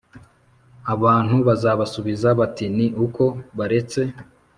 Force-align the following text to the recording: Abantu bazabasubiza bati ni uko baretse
Abantu 0.93 1.35
bazabasubiza 1.47 2.27
bati 2.39 2.65
ni 2.75 2.87
uko 3.05 3.23
baretse 3.57 4.01